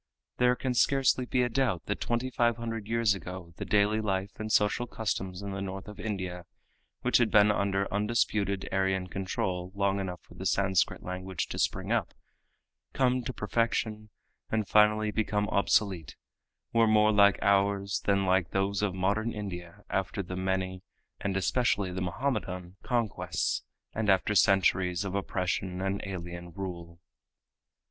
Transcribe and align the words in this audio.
There 0.37 0.55
can 0.55 0.73
scarcely 0.73 1.27
be 1.27 1.43
a 1.43 1.47
doubt 1.49 1.85
that 1.85 2.01
twenty 2.01 2.31
five 2.31 2.57
hundred 2.57 2.87
years 2.87 3.13
ago 3.13 3.53
the 3.57 3.65
daily 3.65 4.01
life 4.01 4.31
and 4.39 4.51
social 4.51 4.87
customs 4.87 5.43
in 5.43 5.51
the 5.51 5.61
north 5.61 5.87
of 5.87 5.99
India, 5.99 6.45
which 7.01 7.19
had 7.19 7.29
been 7.29 7.51
under 7.51 7.85
undisputed 7.93 8.67
Aryan 8.71 9.09
control 9.09 9.71
long 9.75 9.99
enough 9.99 10.19
for 10.23 10.33
the 10.33 10.47
Sanscrit 10.47 11.03
language 11.03 11.49
to 11.49 11.59
spring 11.59 11.91
up, 11.91 12.15
come 12.93 13.21
to 13.23 13.31
perfection 13.31 14.09
and 14.49 14.67
finally 14.67 15.11
become 15.11 15.47
obsolete, 15.49 16.15
were 16.73 16.87
more 16.87 17.11
like 17.11 17.37
ours 17.43 18.01
than 18.05 18.25
like 18.25 18.49
those 18.49 18.81
of 18.81 18.95
modern 18.95 19.31
India 19.31 19.83
after 19.87 20.23
the, 20.23 20.35
many 20.35 20.81
and 21.19 21.37
especially 21.37 21.91
the 21.91 22.01
Mohammedan 22.01 22.75
conquests 22.81 23.61
and 23.93 24.09
after 24.09 24.33
centuries 24.33 25.05
of 25.05 25.13
oppression 25.13 25.79
and 25.79 26.01
alien 26.07 26.51
rule. 26.53 26.99